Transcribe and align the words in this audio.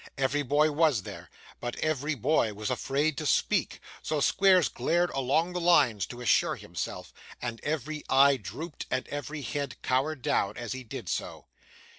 Every 0.17 0.41
boy 0.41 0.71
was 0.71 1.03
there, 1.03 1.29
but 1.59 1.75
every 1.75 2.15
boy 2.15 2.55
was 2.55 2.71
afraid 2.71 3.19
to 3.19 3.27
speak, 3.27 3.79
so 4.01 4.19
Squeers 4.19 4.67
glared 4.67 5.11
along 5.11 5.53
the 5.53 5.61
lines 5.61 6.07
to 6.07 6.21
assure 6.21 6.55
himself; 6.55 7.13
and 7.39 7.61
every 7.63 8.03
eye 8.09 8.37
drooped, 8.37 8.87
and 8.89 9.07
every 9.09 9.43
head 9.43 9.79
cowered 9.83 10.23
down, 10.23 10.57
as 10.57 10.71
he 10.73 10.83
did 10.83 11.07
so. 11.07 11.45